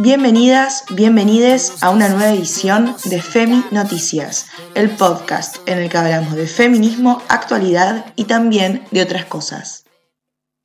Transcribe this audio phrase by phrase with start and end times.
[0.00, 6.36] Bienvenidas, bienvenides a una nueva edición de Femi Noticias, el podcast en el que hablamos
[6.36, 9.84] de feminismo, actualidad y también de otras cosas.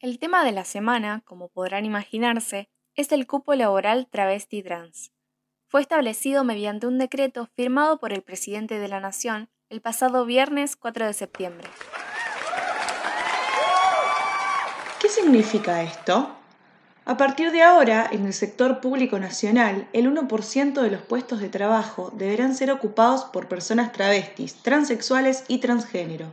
[0.00, 5.12] El tema de la semana, como podrán imaginarse, es el cupo laboral travesti trans.
[5.66, 10.76] Fue establecido mediante un decreto firmado por el presidente de la Nación el pasado viernes
[10.76, 11.68] 4 de septiembre.
[15.00, 16.36] ¿Qué significa esto?
[17.04, 21.48] A partir de ahora, en el sector público nacional, el 1% de los puestos de
[21.48, 26.32] trabajo deberán ser ocupados por personas travestis, transexuales y transgénero,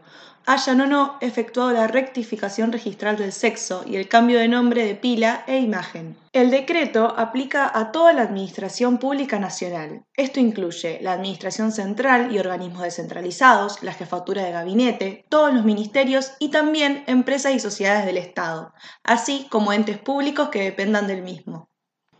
[0.49, 4.95] hayan o no efectuado la rectificación registral del sexo y el cambio de nombre de
[4.95, 6.17] pila e imagen.
[6.31, 10.05] El decreto aplica a toda la Administración Pública Nacional.
[10.15, 16.33] Esto incluye la Administración Central y organismos descentralizados, la jefatura de gabinete, todos los ministerios
[16.39, 18.73] y también empresas y sociedades del Estado,
[19.03, 21.69] así como entes públicos que dependan del mismo.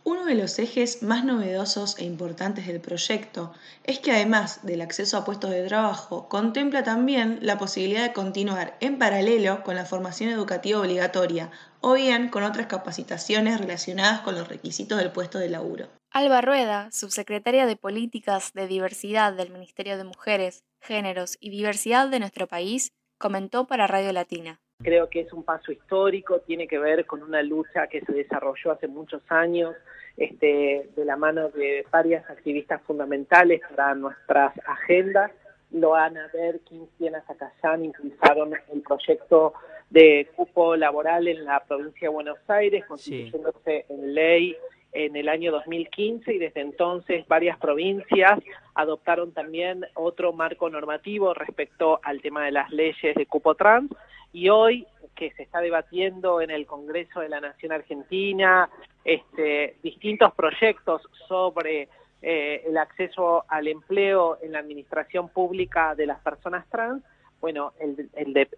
[0.02, 3.52] Uno de los ejes más novedosos e importantes del proyecto
[3.84, 8.78] es que además del acceso a puestos de trabajo, contempla también la posibilidad de continuar
[8.80, 11.50] en paralelo con la formación educativa obligatoria
[11.82, 15.88] o bien con otras capacitaciones relacionadas con los requisitos del puesto de laburo.
[16.10, 22.20] Alba Rueda, subsecretaria de Políticas de Diversidad del Ministerio de Mujeres, Géneros y Diversidad de
[22.20, 24.60] nuestro país, comentó para Radio Latina.
[24.82, 28.72] Creo que es un paso histórico, tiene que ver con una lucha que se desarrolló
[28.72, 29.76] hace muchos años
[30.16, 35.30] este, de la mano de varias activistas fundamentales para nuestras agendas.
[35.70, 39.54] Loana Berkin, Siena Zacayán impulsaron el proyecto
[39.90, 44.56] de cupo laboral en la provincia de Buenos Aires, constituyéndose en ley
[44.92, 48.40] en el año 2015 y desde entonces varias provincias
[48.74, 53.90] adoptaron también otro marco normativo respecto al tema de las leyes de cupo trans.
[54.32, 58.70] Y hoy que se está debatiendo en el Congreso de la Nación Argentina
[59.04, 61.88] este, distintos proyectos sobre
[62.22, 67.02] eh, el acceso al empleo en la administración pública de las personas trans,
[67.40, 68.10] bueno, el,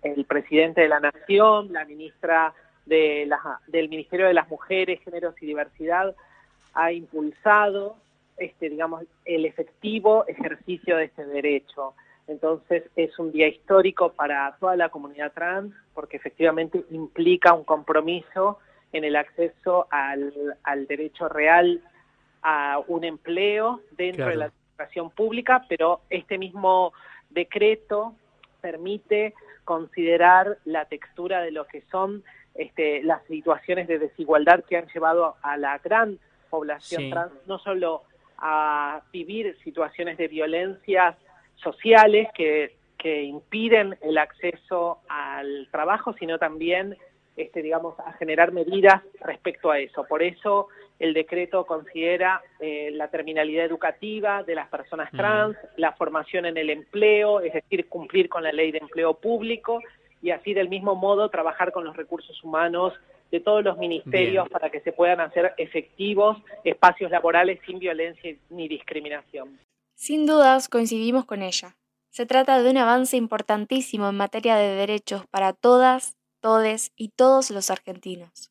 [0.03, 2.53] el, presidente de la Nación, la ministra
[2.93, 6.15] de la, del Ministerio de las Mujeres, Géneros y Diversidad
[6.75, 7.97] ha impulsado,
[8.37, 11.95] este, digamos, el efectivo ejercicio de ese derecho.
[12.29, 18.59] Entonces es un día histórico para toda la comunidad trans porque efectivamente implica un compromiso
[18.93, 21.81] en el acceso al, derecho real
[22.43, 26.93] a un empleo dentro de la administración pública, pero este mismo
[27.31, 28.15] decreto
[28.63, 29.35] permite
[29.65, 32.25] considerar la textura de lo que son
[32.55, 36.19] este, las situaciones de desigualdad que han llevado a la gran
[36.49, 38.03] población trans, no solo
[38.39, 41.17] a vivir situaciones de violencias
[41.57, 46.97] sociales que, que impiden el acceso al trabajo, sino también,
[47.37, 50.05] este, digamos, a generar medidas respecto a eso.
[50.05, 56.47] Por eso el decreto considera eh, la terminalidad educativa de las personas trans, la formación
[56.47, 59.81] en el empleo, es decir, cumplir con la ley de empleo público
[60.23, 62.93] y así del mismo modo trabajar con los recursos humanos
[63.33, 68.69] de todos los ministerios para que se puedan hacer efectivos espacios laborales sin violencia ni
[68.69, 69.59] discriminación.
[69.95, 71.77] Sin dudas coincidimos con ella.
[72.11, 77.51] Se trata de un avance importantísimo en materia de derechos para todas, todes y todos
[77.51, 78.51] los argentinos.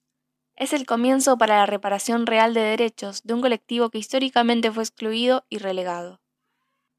[0.55, 4.83] Es el comienzo para la reparación real de derechos de un colectivo que históricamente fue
[4.83, 6.21] excluido y relegado.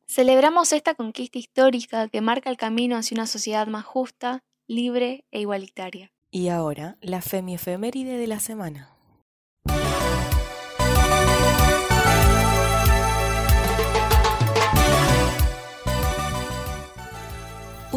[0.07, 5.41] Celebramos esta conquista histórica que marca el camino hacia una sociedad más justa, libre e
[5.41, 6.13] igualitaria.
[6.31, 8.91] Y ahora, la femiefeméride de la semana.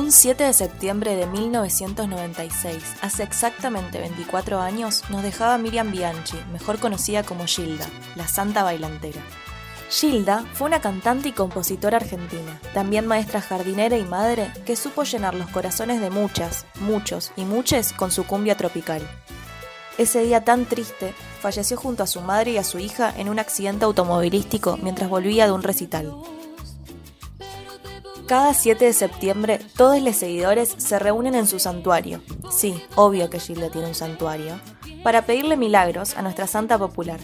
[0.06, 6.78] Un 7 de septiembre de 1996, hace exactamente 24 años, nos dejaba Miriam Bianchi, mejor
[6.78, 9.20] conocida como Gilda, la santa bailantera.
[9.90, 15.34] Gilda fue una cantante y compositora argentina, también maestra jardinera y madre que supo llenar
[15.34, 19.02] los corazones de muchas, muchos y muches con su cumbia tropical.
[19.98, 23.40] Ese día tan triste, falleció junto a su madre y a su hija en un
[23.40, 26.13] accidente automovilístico mientras volvía de un recital.
[28.27, 32.22] Cada 7 de septiembre, todos los seguidores se reúnen en su santuario.
[32.50, 34.60] Sí, obvio que Gilda tiene un santuario.
[35.04, 37.19] Para pedirle milagros a nuestra santa popular.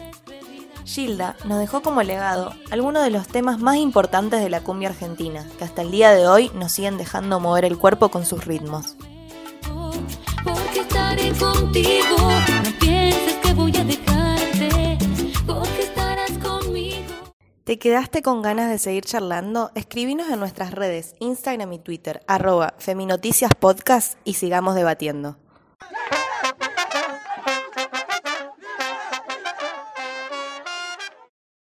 [0.86, 5.44] Gilda nos dejó como legado algunos de los temas más importantes de la cumbia argentina,
[5.58, 8.96] que hasta el día de hoy nos siguen dejando mover el cuerpo con sus ritmos.
[10.44, 12.30] Porque estaré contigo,
[17.72, 19.72] ¿Te quedaste con ganas de seguir charlando?
[19.76, 25.38] Escribinos en nuestras redes, Instagram y Twitter, arroba Feminoticias Podcast y sigamos debatiendo.